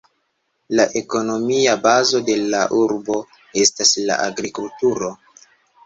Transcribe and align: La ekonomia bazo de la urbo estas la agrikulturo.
La 0.79 0.85
ekonomia 1.01 1.75
bazo 1.85 2.23
de 2.31 2.39
la 2.55 2.65
urbo 2.81 3.21
estas 3.67 3.97
la 4.11 4.21
agrikulturo. 4.29 5.17